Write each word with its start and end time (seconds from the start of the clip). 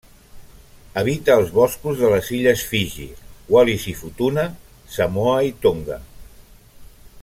Habita 1.01 1.35
els 1.41 1.51
boscos 1.57 1.99
de 1.99 2.09
les 2.13 2.31
illes 2.39 2.65
Fiji, 2.71 3.07
Wallis 3.57 3.87
i 3.93 3.93
Futuna, 4.03 4.49
Samoa 4.97 5.41
i 5.53 5.57
Tonga. 5.67 6.03